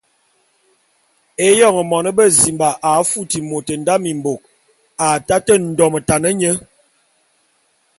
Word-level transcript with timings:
Éyoñ 1.47 1.75
mône 1.91 2.09
bezimba 2.17 2.69
a 2.89 2.91
futi 3.09 3.39
môt 3.49 3.67
nda 3.81 3.95
mimbôk, 4.03 4.41
a 5.05 5.07
taté 5.27 5.53
ndometan 5.61 6.23
nye. 6.39 6.51